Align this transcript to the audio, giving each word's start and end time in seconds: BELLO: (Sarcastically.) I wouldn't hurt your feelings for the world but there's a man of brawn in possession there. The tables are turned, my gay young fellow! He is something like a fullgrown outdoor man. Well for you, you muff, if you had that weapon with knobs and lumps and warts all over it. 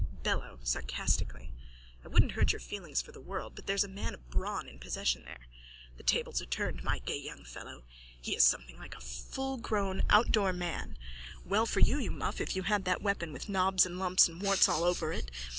BELLO: 0.23 0.57
(Sarcastically.) 0.63 1.53
I 2.03 2.07
wouldn't 2.07 2.31
hurt 2.31 2.53
your 2.53 2.59
feelings 2.59 3.03
for 3.03 3.11
the 3.11 3.21
world 3.21 3.53
but 3.53 3.67
there's 3.67 3.83
a 3.83 3.87
man 3.87 4.15
of 4.15 4.31
brawn 4.31 4.67
in 4.67 4.79
possession 4.79 5.25
there. 5.25 5.45
The 5.97 6.01
tables 6.01 6.41
are 6.41 6.47
turned, 6.47 6.83
my 6.83 6.97
gay 6.97 7.19
young 7.19 7.43
fellow! 7.43 7.83
He 8.19 8.35
is 8.35 8.43
something 8.43 8.79
like 8.79 8.95
a 8.95 8.99
fullgrown 8.99 10.01
outdoor 10.09 10.53
man. 10.53 10.97
Well 11.45 11.67
for 11.67 11.81
you, 11.81 11.99
you 11.99 12.09
muff, 12.09 12.41
if 12.41 12.55
you 12.55 12.63
had 12.63 12.83
that 12.85 13.03
weapon 13.03 13.31
with 13.31 13.47
knobs 13.47 13.85
and 13.85 13.99
lumps 13.99 14.27
and 14.27 14.41
warts 14.41 14.67
all 14.67 14.83
over 14.85 15.13
it. 15.13 15.29